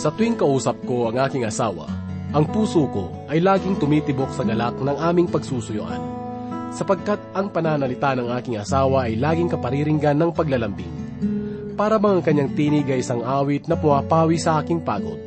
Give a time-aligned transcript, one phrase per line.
[0.00, 1.84] Sa tuwing kausap ko ang aking asawa,
[2.32, 6.00] ang puso ko ay laging tumitibok sa galak ng aming pagsusuyuan.
[6.72, 10.88] Sapagkat ang pananalita ng aking asawa ay laging kapariringgan ng paglalambing.
[11.76, 15.20] Para bang ang kanyang tinig ay isang awit na pumapawi sa aking pagod,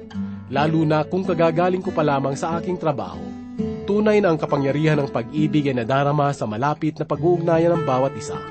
[0.49, 3.21] lalo na kung kagagaling ko pa lamang sa aking trabaho.
[3.85, 8.41] Tunay na ang kapangyarihan ng pag-ibig ay nadarama sa malapit na pag-uugnayan ng bawat isa.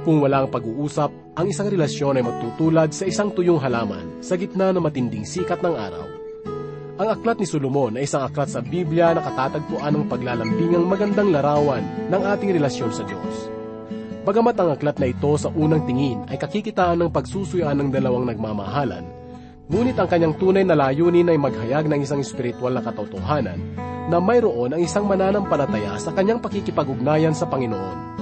[0.00, 4.72] Kung wala ang pag-uusap, ang isang relasyon ay magtutulad sa isang tuyong halaman sa gitna
[4.72, 6.08] ng matinding sikat ng araw.
[7.00, 11.84] Ang aklat ni Solomon ay isang aklat sa Biblia na katatagpuan ng paglalambingang magandang larawan
[12.08, 13.52] ng ating relasyon sa Diyos.
[14.24, 19.04] Bagamat ang aklat na ito sa unang tingin ay kakikitaan ng pagsusuyaan ng dalawang nagmamahalan,
[19.68, 23.60] ngunit ang kanyang tunay na layunin ay maghayag ng isang espiritual na katotohanan
[24.08, 28.19] na mayroon ang isang mananampalataya sa kanyang pakikipag-ugnayan sa Panginoon.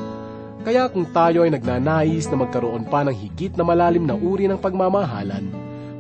[0.69, 4.61] Kaya kung tayo ay nagnanais na magkaroon pa ng higit na malalim na uri ng
[4.61, 5.49] pagmamahalan,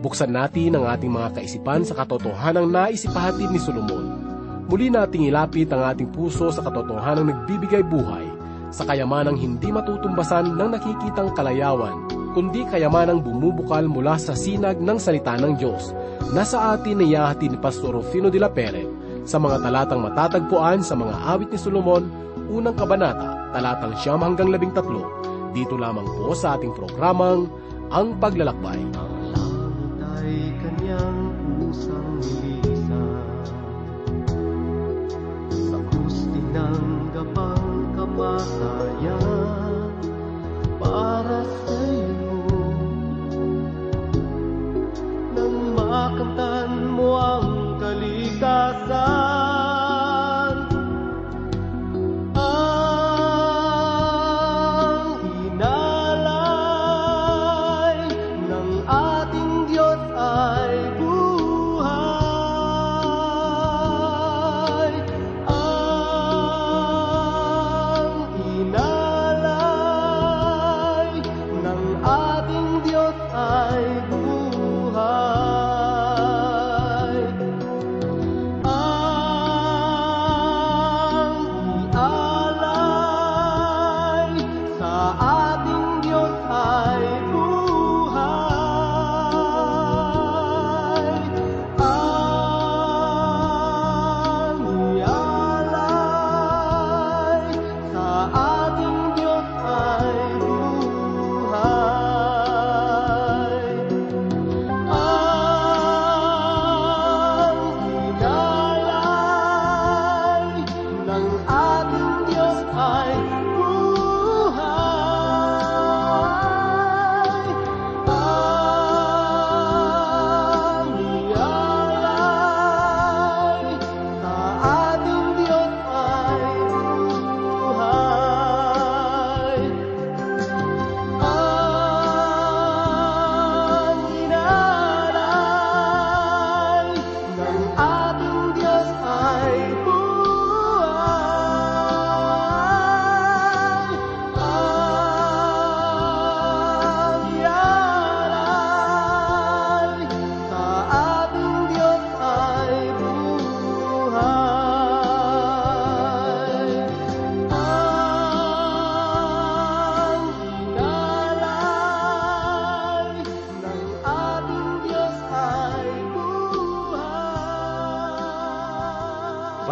[0.04, 4.20] buksan natin ang ating mga kaisipan sa katotohanang naisipahatid ni Solomon.
[4.68, 8.28] Muli nating ilapit ang ating puso sa katotohanang nagbibigay buhay,
[8.68, 12.04] sa kayamanang hindi matutumbasan ng nakikitang kalayawan,
[12.36, 15.96] kundi kayamanang bumubukal mula sa sinag ng salita ng Diyos
[16.36, 18.84] na sa atin niyahati ni Pastor Rufino de la Pere
[19.24, 22.04] sa mga talatang matatagpuan sa mga awit ni Solomon,
[22.52, 25.08] unang kabanata, talatang siyam hanggang labing tatlo,
[25.56, 27.48] dito lamang po sa ating programang
[27.88, 28.80] Ang Paglalakbay.
[28.94, 33.42] Ang langit ay kanyang pusang nilisan
[35.48, 39.17] Sa krus tinanggap ang kamatayan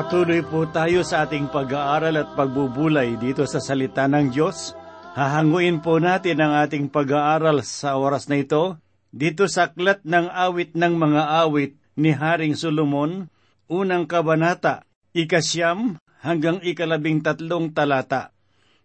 [0.06, 4.70] Patuloy po tayo sa ating pag-aaral at pagbubulay dito sa salita ng Diyos.
[5.18, 8.78] Hahanguin po natin ang ating pag-aaral sa oras na ito
[9.10, 13.26] dito sa aklat ng awit ng mga awit ni Haring Solomon,
[13.66, 18.30] unang kabanata, ikasyam hanggang ikalabing tatlong talata.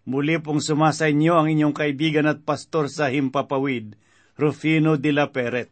[0.09, 3.93] Muli pong sumasa inyo ang inyong kaibigan at pastor sa Himpapawid,
[4.41, 5.69] Rufino de la Peret.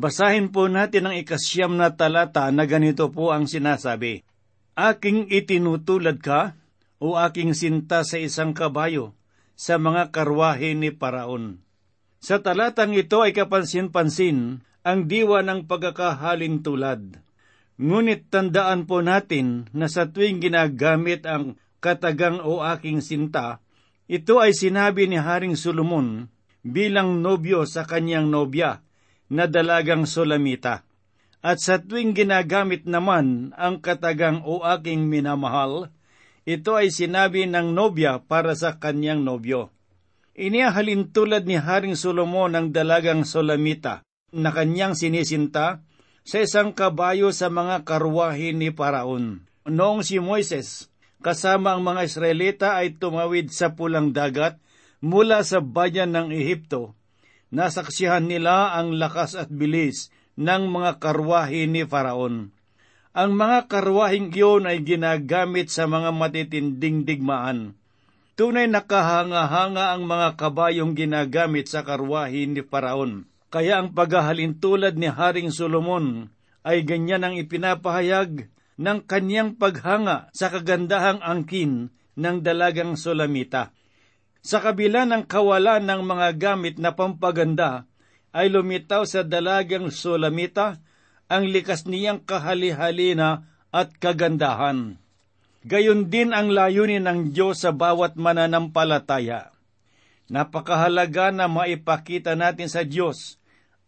[0.00, 4.24] Basahin po natin ang ikasyam na talata na ganito po ang sinasabi.
[4.78, 6.54] Aking itinutulad ka,
[7.02, 9.10] o aking sinta sa isang kabayo,
[9.58, 11.58] sa mga karwahe ni Paraon.
[12.22, 17.18] Sa talatang ito ay kapansin-pansin ang diwa ng pagkakahalin tulad.
[17.82, 23.58] Ngunit tandaan po natin na sa tuwing ginagamit ang katagang o aking sinta,
[24.06, 26.30] ito ay sinabi ni Haring Solomon
[26.62, 28.78] bilang nobyo sa kanyang nobya
[29.26, 30.87] na dalagang Solamita.
[31.38, 35.94] At sa tuwing ginagamit naman ang katagang o aking minamahal,
[36.42, 39.70] ito ay sinabi ng nobya para sa kanyang nobyo.
[40.38, 45.82] Iniahalin tulad ni Haring Solomon ang dalagang Solamita na kanyang sinisinta
[46.26, 49.46] sa isang kabayo sa mga karwahe ni Paraon.
[49.68, 50.90] Noong si Moises
[51.20, 54.58] kasama ang mga Israelita ay tumawid sa pulang dagat
[55.02, 56.94] mula sa bayan ng Ehipto,
[57.50, 62.54] nasaksihan nila ang lakas at bilis ng mga karwahe ni Faraon.
[63.10, 67.74] Ang mga karwaheng iyon ay ginagamit sa mga matitinding digmaan.
[68.38, 73.26] Tunay nakahanga-hanga ang mga kabayong ginagamit sa karwahe ni Faraon.
[73.50, 76.30] Kaya ang paghahalin tulad ni Haring Solomon
[76.62, 78.46] ay ganyan ang ipinapahayag
[78.78, 83.74] ng kanyang paghanga sa kagandahang angkin ng dalagang Solamita.
[84.38, 87.87] Sa kabila ng kawalan ng mga gamit na pampaganda,
[88.32, 90.80] ay lumitaw sa dalagang Solamita
[91.28, 94.96] ang likas niyang kahali-halina at kagandahan.
[95.68, 99.52] Gayon din ang layunin ng Diyos sa bawat mananampalataya.
[100.28, 103.36] Napakahalaga na maipakita natin sa Diyos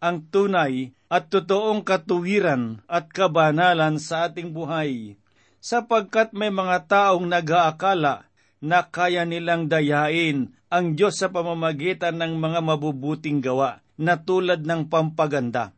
[0.01, 5.21] ang tunay at totoong katuwiran at kabanalan sa ating buhay,
[5.61, 8.25] sapagkat may mga taong nag-aakala
[8.57, 14.89] na kaya nilang dayain ang Diyos sa pamamagitan ng mga mabubuting gawa na tulad ng
[14.89, 15.77] pampaganda.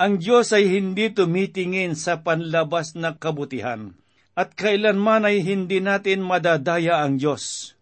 [0.00, 3.92] Ang Diyos ay hindi tumitingin sa panlabas na kabutihan,
[4.32, 7.76] at kailanman ay hindi natin madadaya ang Diyos.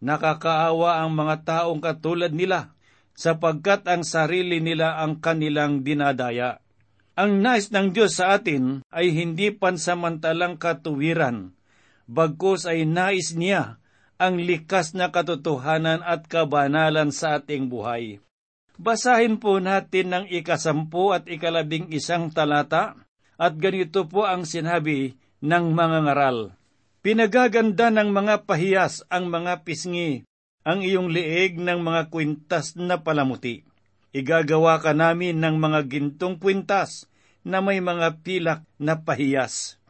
[0.00, 2.72] Nakakaawa ang mga taong katulad nila,
[3.12, 6.62] sapagkat ang sarili nila ang kanilang dinadaya.
[7.16, 11.56] Ang nais ng Diyos sa atin ay hindi pansamantalang katuwiran,
[12.06, 13.82] bagkus ay nais niya
[14.16, 18.20] ang likas na katotohanan at kabanalan sa ating buhay.
[18.76, 22.92] Basahin po natin ng ikasampu at ikalabing isang talata
[23.40, 26.52] at ganito po ang sinabi ng mga ngaral.
[27.00, 30.28] Pinagaganda ng mga pahiyas ang mga pisngi,
[30.60, 33.64] ang iyong liig ng mga kwintas na palamuti.
[34.12, 37.08] Igagawa ka namin ng mga gintong kwintas
[37.46, 39.80] na may mga pilak na pahiyas.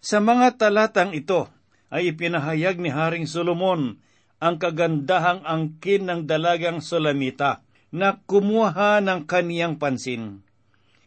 [0.00, 1.52] Sa mga talatang ito
[1.92, 4.00] ay ipinahayag ni Haring Solomon
[4.40, 7.61] ang kagandahang angkin ng dalagang Solamita
[7.92, 10.40] na kumuha ng kaniyang pansin.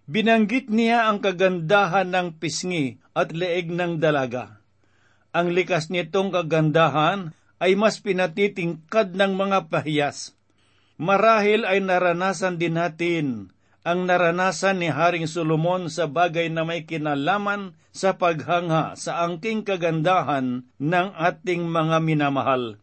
[0.06, 4.62] Binanggit niya ang kagandahan ng pisngi at leeg ng dalaga.
[5.34, 10.38] Ang likas nitong kagandahan ay mas pinatitingkad ng mga pahiyas.
[11.02, 13.52] Marahil ay naranasan din natin
[13.86, 20.66] ang naranasan ni Haring Solomon sa bagay na may kinalaman sa paghanga sa angking kagandahan
[20.82, 22.82] ng ating mga minamahal.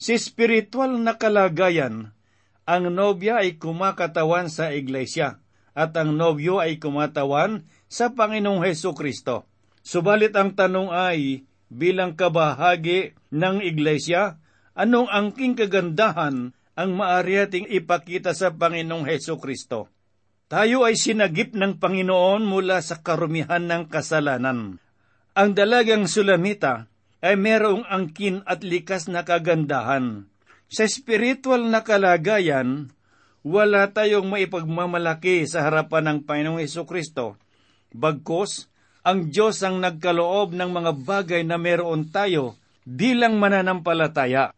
[0.00, 2.16] Si spiritual na kalagayan
[2.70, 5.42] ang nobya ay kumakatawan sa iglesia
[5.74, 9.50] at ang nobyo ay kumatawan sa Panginoong Heso Kristo.
[9.82, 14.38] Subalit ang tanong ay, bilang kabahagi ng iglesia,
[14.78, 19.90] anong angking kagandahan ang maari ating ipakita sa Panginoong Heso Kristo?
[20.46, 24.78] Tayo ay sinagip ng Panginoon mula sa karumihan ng kasalanan.
[25.34, 26.86] Ang dalagang sulamita
[27.18, 30.29] ay merong angkin at likas na kagandahan
[30.70, 32.94] sa spiritual na kalagayan,
[33.42, 37.34] wala tayong maipagmamalaki sa harapan ng Panginoong Heso Kristo.
[37.90, 38.70] Bagkos,
[39.02, 42.54] ang Diyos ang nagkaloob ng mga bagay na meron tayo
[42.86, 44.54] bilang mananampalataya.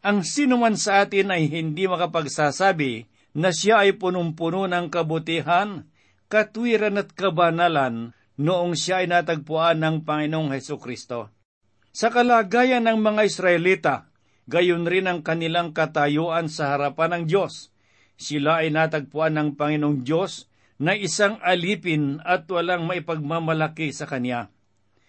[0.00, 3.04] Ang sinuman sa atin ay hindi makapagsasabi
[3.36, 5.84] na siya ay punong-puno ng kabutihan,
[6.32, 11.28] katwiran at kabanalan noong siya ay natagpuan ng Panginoong Heso Kristo.
[11.92, 14.09] Sa kalagayan ng mga Israelita,
[14.46, 17.74] gayon rin ang kanilang katayuan sa harapan ng Diyos.
[18.20, 20.48] Sila ay natagpuan ng Panginoong Diyos
[20.80, 24.48] na isang alipin at walang maipagmamalaki sa Kanya.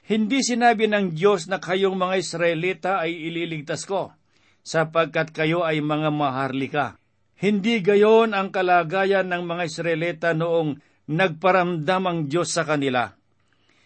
[0.03, 4.11] Hindi sinabi ng Diyos na kayong mga Israelita ay ililigtas ko,
[4.59, 6.99] sapagkat kayo ay mga maharlika.
[7.39, 13.15] Hindi gayon ang kalagayan ng mga Israelita noong nagparamdam ang Diyos sa kanila.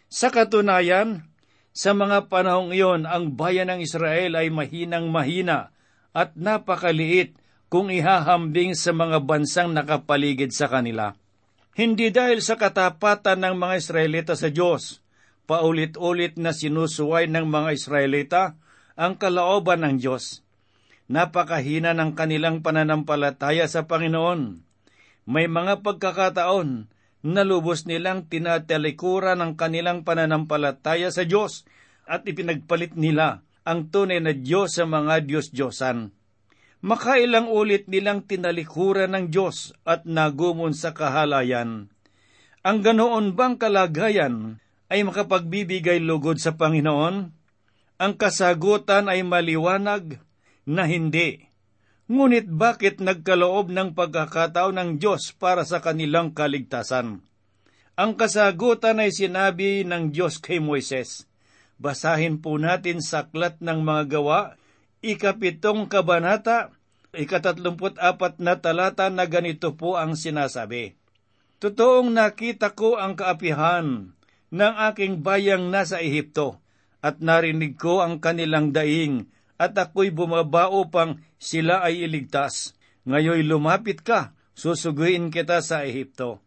[0.10, 1.28] Sa katunayan,
[1.76, 5.76] sa mga panahong iyon, ang bayan ng Israel ay mahinang mahina
[6.16, 7.36] at napakaliit
[7.68, 11.20] kung ihahambing sa mga bansang nakapaligid sa kanila.
[11.76, 15.04] Hindi dahil sa katapatan ng mga Israelita sa Diyos,
[15.44, 18.56] paulit-ulit na sinusuway ng mga Israelita
[18.96, 20.48] ang kalaoban ng Diyos.
[21.12, 24.64] Napakahina ng kanilang pananampalataya sa Panginoon.
[25.28, 26.88] May mga pagkakataon
[27.26, 31.66] nalubos nilang tinatalikuran ang kanilang pananampalataya sa Diyos
[32.06, 36.14] at ipinagpalit nila ang tunay na Diyos sa mga Diyos-Diyosan.
[36.86, 41.90] Makailang ulit nilang tinalikuran ng Diyos at nagumon sa kahalayan.
[42.62, 44.62] Ang ganoon bang kalagayan
[44.94, 47.34] ay makapagbibigay lugod sa Panginoon?
[47.98, 50.22] Ang kasagutan ay maliwanag
[50.70, 51.45] na hindi.
[52.06, 57.26] Ngunit bakit nagkaloob ng pagkakataon ng Diyos para sa kanilang kaligtasan?
[57.98, 61.26] Ang kasagutan ay sinabi ng Diyos kay Moises.
[61.82, 64.54] Basahin po natin sa aklat ng mga gawa,
[65.02, 66.70] ikapitong kabanata,
[67.10, 70.94] ikatatlumput apat na talata na ganito po ang sinasabi.
[71.58, 74.14] Totoong nakita ko ang kaapihan
[74.54, 76.62] ng aking bayang nasa Ehipto,
[77.02, 82.76] at narinig ko ang kanilang daing, at ako'y bumaba upang sila ay iligtas.
[83.06, 86.42] Ngayoy lumapit ka, susuguin kita sa Ehipto.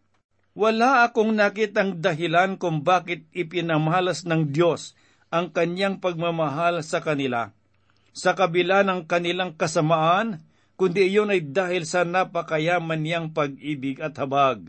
[0.58, 4.98] Wala akong nakitang dahilan kung bakit ipinamalas ng Diyos
[5.30, 7.54] ang kanyang pagmamahal sa kanila.
[8.10, 10.42] Sa kabila ng kanilang kasamaan,
[10.74, 14.66] kundi iyon ay dahil sa napakayaman niyang pag-ibig at habag.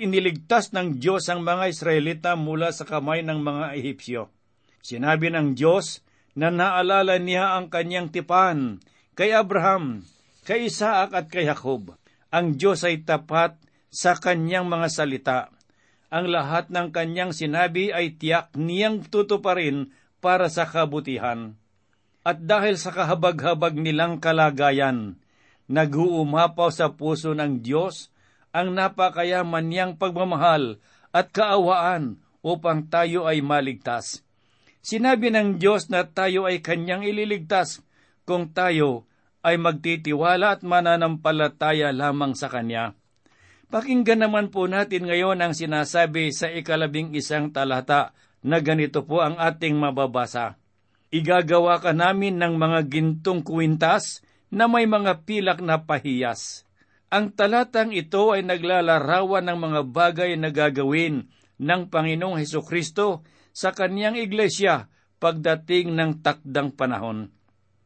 [0.00, 4.32] Iniligtas ng Diyos ang mga Israelita mula sa kamay ng mga Ehipsyo.
[4.80, 6.00] Sinabi ng Diyos
[6.40, 8.80] na naalala niya ang kanyang tipan
[9.12, 10.08] kay Abraham,
[10.48, 11.92] kay Isaac at kay Jacob.
[12.32, 13.60] Ang Diyos ay tapat
[13.92, 15.40] sa kanyang mga salita.
[16.08, 19.92] Ang lahat ng kanyang sinabi ay tiyak niyang tutuparin
[20.24, 21.60] para sa kabutihan.
[22.24, 25.20] At dahil sa kahabag-habag nilang kalagayan,
[25.68, 28.08] naguumapaw sa puso ng Diyos
[28.56, 30.80] ang napakayaman niyang pagmamahal
[31.12, 34.24] at kaawaan upang tayo ay maligtas.
[34.80, 37.84] Sinabi ng Diyos na tayo ay kanyang ililigtas
[38.24, 39.04] kung tayo
[39.44, 42.96] ay magtitiwala at mananampalataya lamang sa Kanya.
[43.70, 49.38] Pakinggan naman po natin ngayon ang sinasabi sa ikalabing isang talata na ganito po ang
[49.38, 50.58] ating mababasa.
[51.12, 56.66] Igagawa ka namin ng mga gintong kwintas na may mga pilak na pahiyas.
[57.10, 63.74] Ang talatang ito ay naglalarawan ng mga bagay na gagawin ng Panginoong Heso Kristo sa
[63.74, 64.90] kaniyang iglesia
[65.20, 67.30] pagdating ng takdang panahon.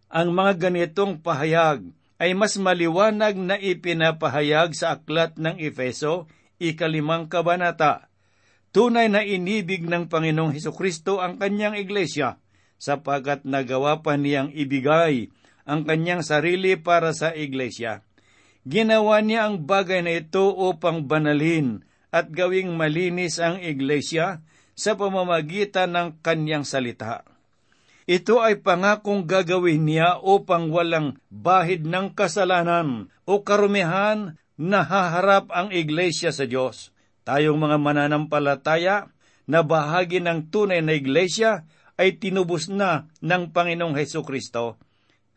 [0.08, 1.82] Ang mga ganitong pahayag
[2.22, 6.30] ay mas maliwanag na ipinapahayag sa aklat ng Efeso,
[6.62, 8.08] ikalimang kabanata.
[8.70, 12.38] Tunay na inibig ng Panginoong Heso Kristo ang kanyang iglesia,
[12.78, 15.30] sapagkat nagawa pa niyang ibigay
[15.66, 18.04] ang kanyang sarili para sa iglesia.
[18.64, 24.40] Ginawa niya ang bagay na ito upang banalin at gawing malinis ang iglesia
[24.74, 27.22] sa pamamagitan ng kanyang salita.
[28.04, 35.72] Ito ay pangakong gagawin niya upang walang bahid ng kasalanan o karumihan na haharap ang
[35.72, 36.92] iglesia sa Diyos.
[37.24, 39.08] Tayong mga mananampalataya
[39.48, 41.64] na bahagi ng tunay na iglesia
[41.96, 44.76] ay tinubos na ng Panginoong Heso Kristo.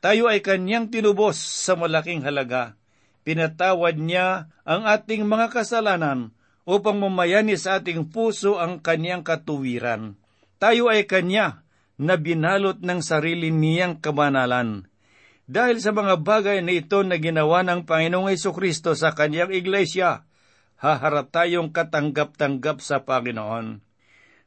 [0.03, 2.75] Tayo ay kanyang tinubos sa malaking halaga.
[3.23, 6.35] Pinatawad niya ang ating mga kasalanan
[6.67, 10.19] upang mamayani sa ating puso ang kanyang katuwiran.
[10.59, 11.63] Tayo ay kanya
[11.95, 14.85] na binalot ng sarili niyang kabanalan.
[15.47, 20.27] Dahil sa mga bagay na ito na ginawa ng Panginoong Yeso Kristo sa kanyang iglesia,
[20.83, 23.79] haharap tayong katanggap-tanggap sa Panginoon.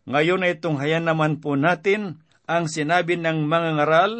[0.04, 4.12] Ngayon ay tunghayan naman po natin ang sinabi ng mga ngaral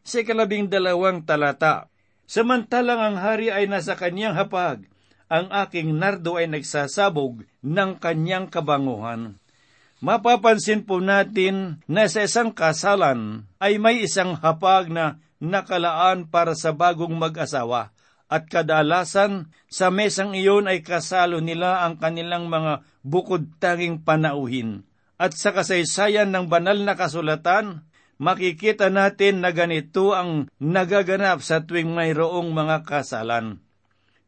[0.00, 1.92] sa ikalabing dalawang talata.
[2.24, 4.88] Samantalang ang hari ay nasa kanyang hapag,
[5.32, 9.40] ang aking nardo ay nagsasabog ng kanyang kabanguhan.
[10.04, 16.76] Mapapansin po natin na sa isang kasalan ay may isang hapag na nakalaan para sa
[16.76, 17.96] bagong mag-asawa
[18.28, 24.84] at kadalasan sa mesang iyon ay kasalo nila ang kanilang mga bukod tanging panauhin.
[25.16, 27.86] At sa kasaysayan ng banal na kasulatan,
[28.18, 33.61] makikita natin na ganito ang nagaganap sa tuwing mayroong mga kasalan.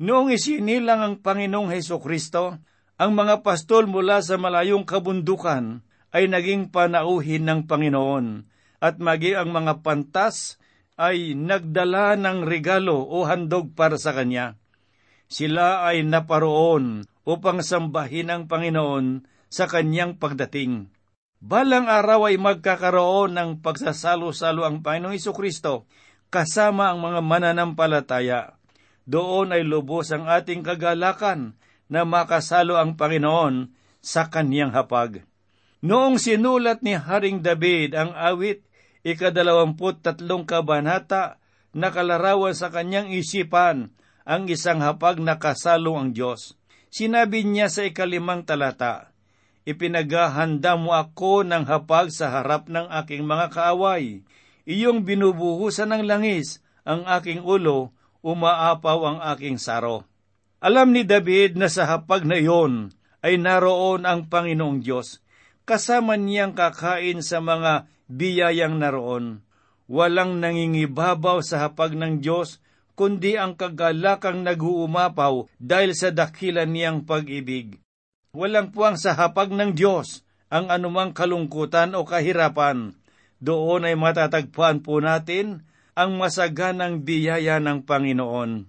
[0.02, 2.58] Noong isinilang ang Panginoong Heso Kristo,
[2.98, 8.46] ang mga pastol mula sa malayong kabundukan ay naging panauhin ng Panginoon
[8.82, 10.58] at magi ang mga pantas
[10.98, 14.58] ay nagdala ng regalo o handog para sa Kanya.
[15.30, 20.90] Sila ay naparoon upang sambahin ang Panginoon sa Kanyang pagdating.
[21.38, 25.86] Balang araw ay magkakaroon ng pagsasalo-salo ang Panginoong Kristo
[26.34, 28.53] kasama ang mga mananampalataya.
[29.04, 31.56] Doon ay lubos ang ating kagalakan
[31.92, 35.24] na makasalo ang Panginoon sa kaniyang hapag.
[35.84, 38.64] Noong sinulat ni Haring David ang awit,
[39.04, 41.36] ikadalawamput tatlong kabanata,
[41.76, 43.92] nakalarawan sa kanyang isipan
[44.24, 46.56] ang isang hapag na kasalo ang Diyos.
[46.88, 49.12] Sinabi niya sa ikalimang talata,
[49.64, 54.20] Ipinaghahanda mo ako ng hapag sa harap ng aking mga kaaway.
[54.68, 60.08] Iyong binubuhusan ng langis ang aking ulo, umaapaw ang aking saro.
[60.64, 62.88] Alam ni David na sa hapag na iyon
[63.20, 65.20] ay naroon ang Panginoong Diyos.
[65.68, 69.44] Kasama niyang kakain sa mga biyayang naroon.
[69.84, 72.64] Walang nangingibabaw sa hapag ng Diyos,
[72.96, 77.84] kundi ang kagalakang naguumapaw dahil sa dakilan niyang pag-ibig.
[78.34, 82.98] walang puwang sa hapag ng Diyos ang anumang kalungkutan o kahirapan.
[83.38, 85.62] Doon ay matatagpuan po natin
[85.94, 88.66] ang masaganang biyaya ng Panginoon.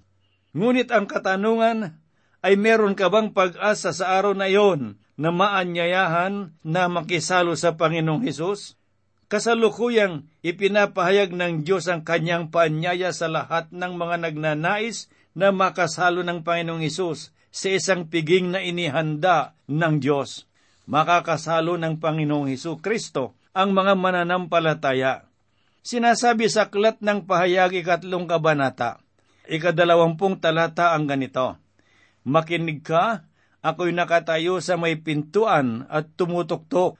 [0.55, 1.99] Ngunit ang katanungan
[2.45, 8.23] ay meron ka bang pag-asa sa araw na iyon na maanyayahan na makisalo sa Panginoong
[8.23, 8.77] Hesus?
[9.25, 16.45] Kasalukuyang ipinapahayag ng Diyos ang kanyang paanyaya sa lahat ng mga nagnanais na makasalo ng
[16.45, 20.45] Panginoong Hesus sa isang piging na inihanda ng Diyos.
[20.85, 25.24] Makakasalo ng Panginoong Hesus Kristo ang mga mananampalataya.
[25.85, 29.05] Sinasabi sa aklat ng pahayag ikatlong kabanata,
[29.45, 31.61] ikadalawampung talata ang ganito,
[32.25, 33.21] Makinig ka,
[33.61, 36.97] ako'y nakatayo sa may pintuan at tumutuktok.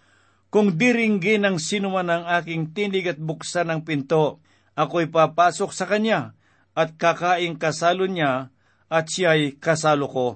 [0.53, 4.37] Kung diringgi ng sinuman ang aking tinig at buksan ang pinto,
[4.77, 6.37] ako'y papasok sa kanya
[6.77, 8.53] at kakaing kasalo niya
[8.85, 10.27] at siya'y kasalo ko.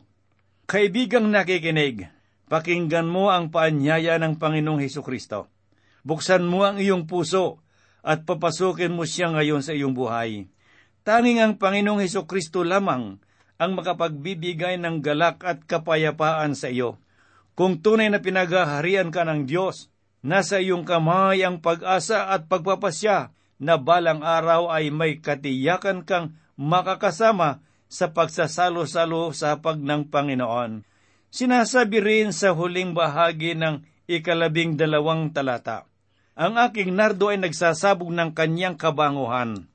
[0.66, 2.10] Kaibigang nakikinig,
[2.50, 5.46] pakinggan mo ang paanyaya ng Panginoong Heso Kristo.
[6.02, 7.62] Buksan mo ang iyong puso
[8.06, 10.48] at papasukin mo siya ngayon sa iyong buhay.
[11.04, 13.18] Tanging ang Panginoong Heso Kristo lamang
[13.60, 16.96] ang makapagbibigay ng galak at kapayapaan sa iyo.
[17.60, 19.92] Kung tunay na pinagaharian ka ng Diyos,
[20.24, 27.60] nasa iyong kamay ang pag-asa at pagpapasya na balang araw ay may katiyakan kang makakasama
[27.90, 30.88] sa pagsasalo-salo sa hapag ng Panginoon.
[31.34, 35.89] Sinasabi rin sa huling bahagi ng ikalabing dalawang talata,
[36.40, 39.68] Ang aking nardo ay nagsasabog ng kanyang kabanguhan.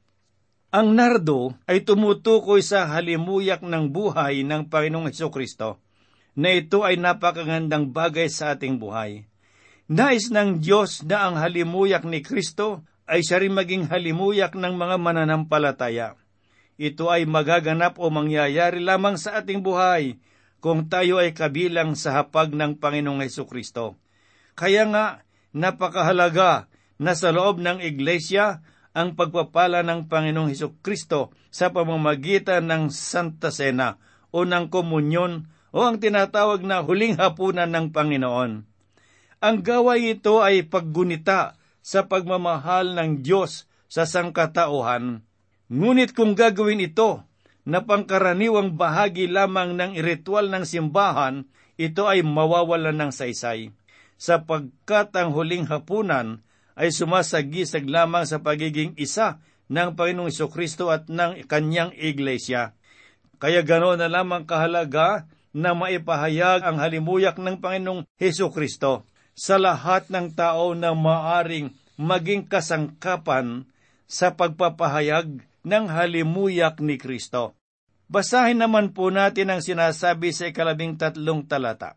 [0.73, 5.77] Ang nardo ay tumutukoy sa halimuyak ng buhay ng Panginoong Heso Kristo,
[6.33, 9.29] na ito ay napakagandang bagay sa ating buhay.
[9.93, 14.97] Nais ng Diyos na ang halimuyak ni Kristo ay siya rin maging halimuyak ng mga
[14.97, 16.17] mananampalataya.
[16.81, 20.17] Ito ay magaganap o mangyayari lamang sa ating buhay
[20.65, 24.01] kung tayo ay kabilang sa hapag ng Panginoong Heso Kristo.
[24.57, 25.24] Kaya nga,
[25.55, 26.67] napakahalaga
[26.99, 28.61] na sa loob ng iglesia
[28.95, 33.99] ang pagpapala ng Panginoong Heso Kristo sa pamamagitan ng Santa Cena
[34.35, 38.63] o ng komunyon o ang tinatawag na huling hapunan ng Panginoon.
[39.43, 45.27] Ang gaway ito ay paggunita sa pagmamahal ng Diyos sa sangkatauhan.
[45.69, 47.27] Ngunit kung gagawin ito
[47.67, 53.75] na pangkaraniwang bahagi lamang ng ritual ng simbahan, ito ay mawawalan ng saysay,
[54.19, 56.43] sapagkat ang huling hapunan
[56.75, 59.39] ay sumasagisag lamang sa pagiging isa
[59.71, 62.77] ng Panginoong Kristo at ng kanyang iglesia.
[63.39, 70.11] Kaya ganoon na lamang kahalaga na maipahayag ang halimuyak ng Panginoong Heso Kristo sa lahat
[70.11, 73.67] ng tao na maaring maging kasangkapan
[74.11, 77.55] sa pagpapahayag ng halimuyak ni Kristo.
[78.11, 81.97] Basahin naman po natin ang sinasabi sa ikalabing tatlong talata.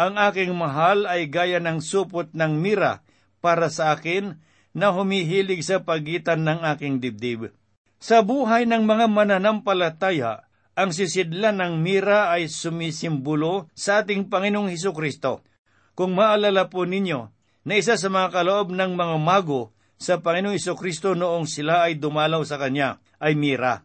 [0.00, 3.04] Ang aking mahal ay gaya ng supot ng mira
[3.44, 4.40] para sa akin
[4.72, 7.52] na humihilig sa pagitan ng aking dibdib.
[8.00, 14.96] Sa buhay ng mga mananampalataya, ang sisidlan ng mira ay sumisimbolo sa ating Panginoong Heso
[14.96, 15.44] Kristo.
[15.92, 17.20] Kung maalala po ninyo
[17.68, 22.00] na isa sa mga kaloob ng mga mago sa Panginoong Heso Kristo noong sila ay
[22.00, 23.84] dumalaw sa Kanya ay mira.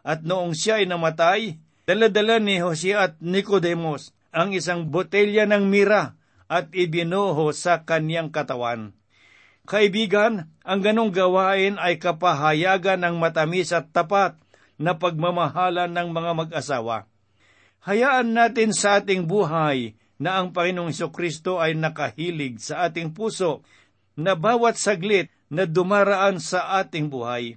[0.00, 6.18] At noong siya ay namatay, daladala ni Jose at Nicodemus ang isang botelya ng mira
[6.50, 8.94] at ibinuho sa kanyang katawan.
[9.66, 14.34] Kaibigan, ang ganong gawain ay kapahayagan ng matamis at tapat
[14.80, 17.06] na pagmamahalan ng mga mag-asawa.
[17.86, 23.64] Hayaan natin sa ating buhay na ang Panginoong Kristo ay nakahilig sa ating puso
[24.18, 27.56] na bawat saglit na dumaraan sa ating buhay.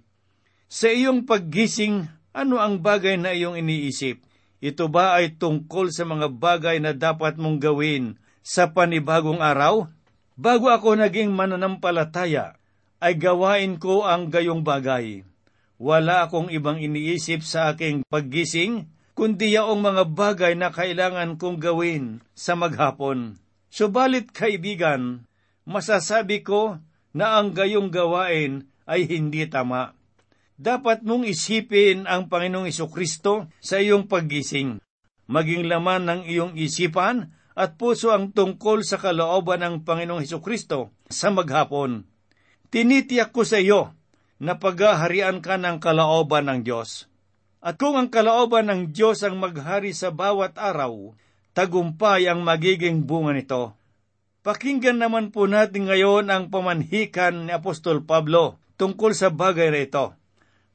[0.71, 4.21] Sa iyong paggising, ano ang bagay na iyong iniisip?
[4.63, 9.91] Ito ba ay tungkol sa mga bagay na dapat mong gawin sa panibagong araw?
[10.39, 12.55] Bago ako naging mananampalataya,
[13.03, 15.27] ay gawain ko ang gayong bagay.
[15.75, 22.23] Wala akong ibang iniisip sa aking paggising, kundi yaong mga bagay na kailangan kong gawin
[22.31, 23.35] sa maghapon.
[23.67, 25.27] Subalit kaibigan,
[25.67, 26.79] masasabi ko
[27.11, 29.91] na ang gayong gawain ay hindi tama.
[30.63, 34.79] Dapat mong isipin ang Panginoong Kristo sa iyong paggising.
[35.27, 41.35] Maging laman ng iyong isipan at puso ang tungkol sa kalooban ng Panginoong Kristo sa
[41.35, 42.07] maghapon.
[42.71, 43.91] Tinitiyak ko sa iyo
[44.39, 47.11] na paghaharian ka ng kalooban ng Diyos.
[47.59, 51.11] At kung ang kalooban ng Diyos ang maghari sa bawat araw,
[51.51, 53.75] tagumpay ang magiging bunga nito.
[54.47, 60.22] Pakinggan naman po natin ngayon ang pamanhikan ni Apostol Pablo tungkol sa bagay na ito.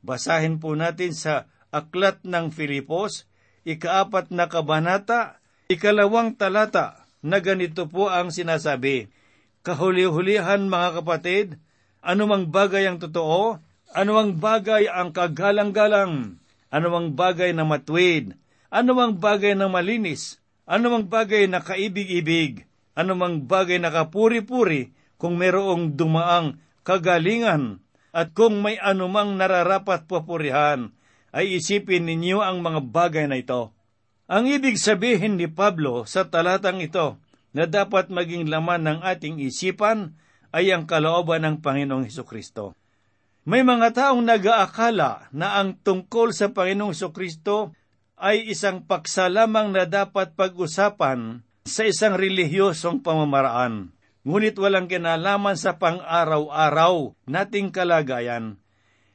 [0.09, 3.29] Basahin po natin sa Aklat ng Filipos,
[3.69, 5.37] ikaapat na kabanata,
[5.69, 9.13] ikalawang talata na ganito po ang sinasabi,
[9.61, 11.61] Kahuli-hulihan mga kapatid,
[12.01, 13.61] anumang bagay ang totoo,
[13.93, 16.41] anumang bagay ang kagalang-galang,
[16.73, 18.33] anumang bagay na matwid,
[18.73, 22.65] anumang bagay na malinis, anumang bagay na kaibig-ibig,
[22.97, 24.89] anumang bagay na kapuri-puri,
[25.21, 27.85] kung mayroong dumaang kagalingan,
[28.19, 30.91] at kung may anumang nararapat papurihan,
[31.31, 33.71] ay isipin ninyo ang mga bagay na ito.
[34.27, 37.23] Ang ibig sabihin ni Pablo sa talatang ito
[37.55, 40.19] na dapat maging laman ng ating isipan
[40.51, 42.75] ay ang kalooban ng Panginoong Heso Kristo.
[43.47, 47.73] May mga taong nag-aakala na ang tungkol sa Panginoong Heso Kristo
[48.19, 53.95] ay isang paksa lamang na dapat pag-usapan sa isang relihiyosong pamamaraan.
[54.29, 58.61] Ngunit walang kinalaman sa pang-araw-araw nating kalagayan.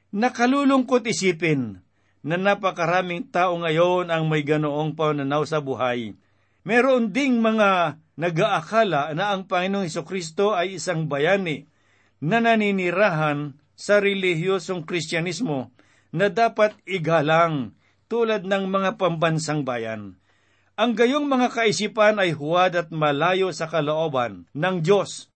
[0.10, 1.86] Nakalulungkot isipin
[2.26, 6.18] na napakaraming tao ngayon ang may ganoong pananaw sa buhay.
[6.66, 11.70] Meron ding mga nag-aakala na ang Panginoong Kristo ay isang bayani
[12.18, 15.70] na naninirahan sa relihiyosong Kristyanismo
[16.10, 17.78] na dapat igalang
[18.10, 20.18] tulad ng mga pambansang bayan.
[20.74, 25.30] Ang gayong mga kaisipan ay huwad at malayo sa kalooban ng Diyos.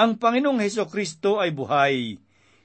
[0.00, 2.16] Ang Panginoong Heso Kristo ay buhay.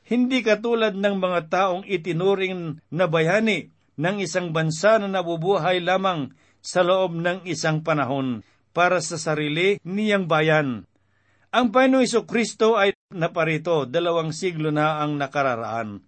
[0.07, 6.31] Hindi katulad ng mga taong itinuring na bayani ng isang bansa na nabubuhay lamang
[6.63, 8.39] sa loob ng isang panahon
[8.71, 10.87] para sa sarili niyang bayan.
[11.51, 15.99] Ang Panginoong Iso Kristo ay naparito dalawang siglo na ang nakararaan,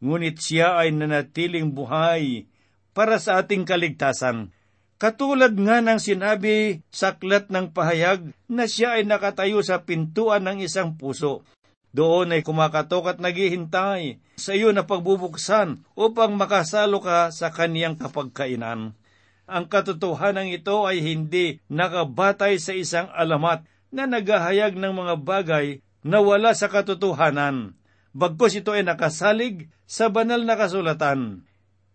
[0.00, 2.48] ngunit siya ay nanatiling buhay
[2.96, 4.56] para sa ating kaligtasan.
[4.98, 10.58] Katulad nga ng sinabi sa aklat ng pahayag na siya ay nakatayo sa pintuan ng
[10.58, 11.46] isang puso.
[11.94, 18.98] Doon ay kumakatok at naghihintay sa iyo na pagbubuksan upang makasalo ka sa kaniyang kapagkainan.
[19.46, 23.62] Ang katotohanan ito ay hindi nakabatay sa isang alamat
[23.94, 25.66] na naghahayag ng mga bagay
[26.02, 27.78] na wala sa katotohanan.
[28.18, 31.46] Bagkos ito ay nakasalig sa banal na kasulatan.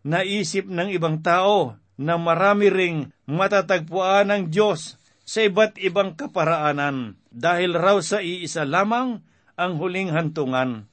[0.08, 2.98] Naisip ng ibang tao na marami ring
[3.30, 9.24] matatagpuan ng Diyos sa iba't ibang kaparaanan dahil raw sa iisa lamang
[9.56, 10.90] ang huling hantungan.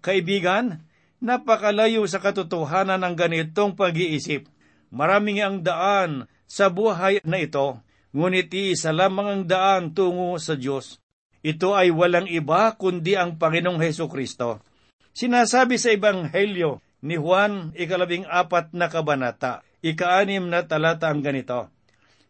[0.00, 0.86] Kaibigan,
[1.18, 4.46] napakalayo sa katotohanan ng ganitong pag-iisip.
[4.88, 7.82] Maraming ang daan sa buhay na ito,
[8.16, 11.02] ngunit iisa lamang ang daan tungo sa Diyos.
[11.44, 14.64] Ito ay walang iba kundi ang Panginoong Heso Kristo.
[15.12, 21.70] Sinasabi sa Ebanghelyo ni Juan, ikalabing apat na kabanata, ikaanim na talata ang ganito.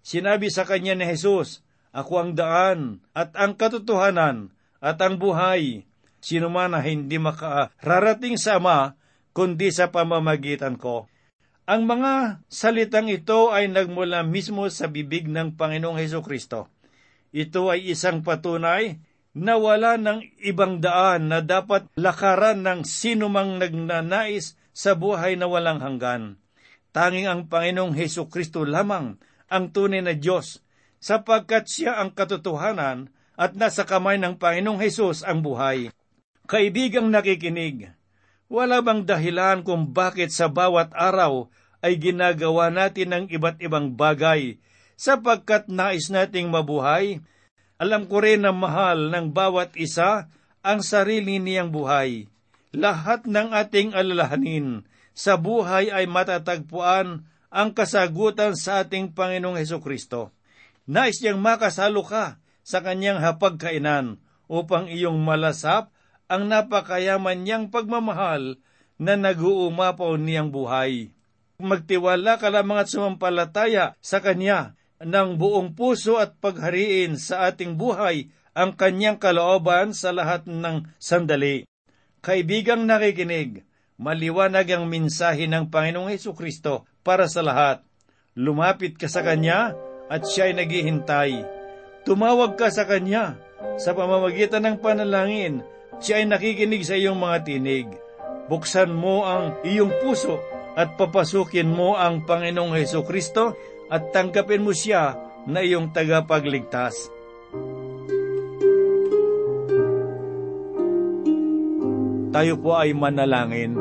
[0.05, 1.61] Sinabi sa kanya ni Jesus,
[1.93, 5.89] Ako ang daan at ang katotohanan at ang buhay.
[6.19, 8.99] Sino man na hindi makararating sa Ama,
[9.33, 11.07] kundi sa pamamagitan ko.
[11.69, 16.73] Ang mga salitang ito ay nagmula mismo sa bibig ng Panginoong Heso Kristo.
[17.29, 18.97] Ito ay isang patunay
[19.37, 25.85] na wala ng ibang daan na dapat lakaran ng sinumang nagnanais sa buhay na walang
[25.85, 26.41] hanggan.
[26.99, 30.67] Tanging ang Panginoong Heso Kristo lamang ang tunay na Diyos,
[30.99, 35.95] sapagkat siya ang katotohanan at nasa kamay ng Panginoong Hesus ang buhay.
[36.51, 37.95] Kaibigang nakikinig,
[38.51, 41.47] wala bang dahilan kung bakit sa bawat araw
[41.87, 44.59] ay ginagawa natin ng iba't ibang bagay
[44.99, 47.23] sapagkat nais nating mabuhay?
[47.79, 50.27] Alam ko rin na mahal ng bawat isa
[50.67, 52.27] ang sarili niyang buhay.
[52.75, 54.83] Lahat ng ating alalahanin
[55.19, 60.31] sa buhay ay matatagpuan ang kasagutan sa ating Panginoong Heso Kristo.
[60.87, 65.91] Nais niyang makasalo ka sa kanyang hapagkainan upang iyong malasap
[66.31, 68.63] ang napakayaman niyang pagmamahal
[69.01, 71.11] na nag-uumapaw niyang buhay.
[71.59, 78.31] Magtiwala ka lamang at sumampalataya sa Kanya ng buong puso at paghariin sa ating buhay
[78.55, 81.67] ang Kanyang kalooban sa lahat ng sandali.
[82.23, 83.67] Kaibigang nakikinig,
[83.99, 87.83] maliwanag ang minsahe ng Panginoong Heso Kristo para sa lahat.
[88.39, 89.75] Lumapit ka sa Kanya
[90.07, 91.33] at siya ay naghihintay.
[92.07, 93.37] Tumawag ka sa Kanya
[93.77, 95.67] sa pamamagitan ng panalangin
[95.99, 97.91] siya ay nakikinig sa iyong mga tinig.
[98.47, 100.39] Buksan mo ang iyong puso
[100.79, 103.59] at papasukin mo ang Panginoong Heso Kristo
[103.91, 105.19] at tanggapin mo siya
[105.51, 107.18] na iyong tagapagligtas.
[112.29, 113.73] Tayo po ay manalangin.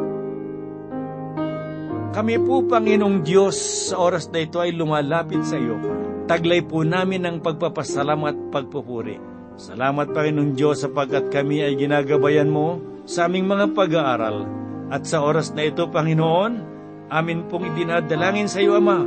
[2.15, 3.60] Kami po, Panginoong Diyos,
[3.91, 5.77] sa oras na ito ay lumalapit sa iyo.
[6.25, 9.19] Taglay po namin ang pagpapasalamat at pagpupuri.
[9.60, 14.47] Salamat, Panginoong Diyos, sapagkat kami ay ginagabayan mo sa aming mga pag-aaral.
[14.88, 16.51] At sa oras na ito, Panginoon,
[17.12, 19.03] amin pong idinadalangin sa iyo, Ama,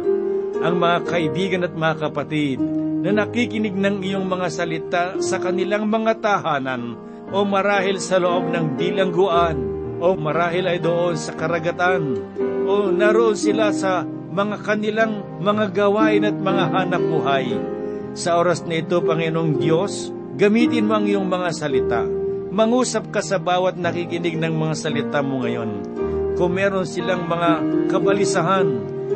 [0.61, 2.61] ang mga kaibigan at mga kapatid
[3.01, 8.75] na nakikinig ng iyong mga salita sa kanilang mga tahanan o marahil sa loob ng
[8.75, 9.57] bilangguan
[10.03, 12.19] o marahil ay doon sa karagatan
[12.67, 17.51] o naroon sila sa mga kanilang mga gawain at mga hanap buhay.
[18.15, 22.03] Sa oras na ito, Panginoong Diyos, gamitin mo ang iyong mga salita.
[22.51, 25.71] Mangusap ka sa bawat nakikinig ng mga salita mo ngayon.
[26.35, 27.51] Kung meron silang mga
[27.91, 28.67] kabalisahan,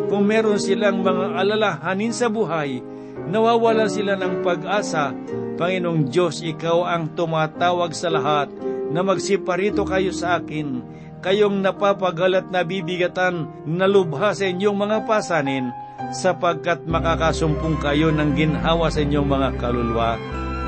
[0.06, 2.82] kung meron silang mga alalahanin sa buhay,
[3.26, 5.10] nawawalan sila ng pag-asa,
[5.54, 8.50] Panginoong Diyos, Ikaw ang tumatawag sa lahat
[8.90, 10.82] na magsiparito kayo sa akin
[11.22, 15.72] kayong napapagalat na bibigatan na lubha sa inyong mga pasanin,
[16.12, 20.18] sapagkat makakasumpong kayo ng ginhawa sa inyong mga kaluluwa.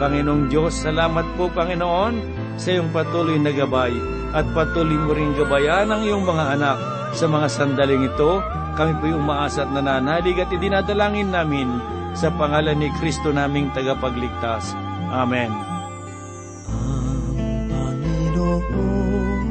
[0.00, 2.14] Panginoong Diyos, salamat po Panginoon
[2.56, 3.92] sa iyong patuloy na gabay
[4.32, 6.78] at patuloy mo rin gabayan ang iyong mga anak
[7.12, 8.40] sa mga sandaling ito.
[8.76, 14.72] Kami po yung umaasa at nananalig at idinadalangin namin sa pangalan ni Kristo naming tagapagligtas.
[15.12, 15.52] Amen.
[16.72, 19.44] Ang Panginoon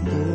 [0.00, 0.31] aking